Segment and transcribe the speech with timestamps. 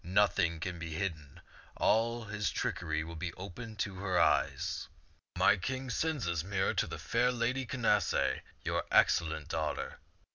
[0.03, 1.41] Nothing can be hidden.
[1.77, 4.87] All his trickery will be open to her eyes.
[5.37, 9.99] My king sends this mirror to the fair Lady Canacee, your excellent daughter.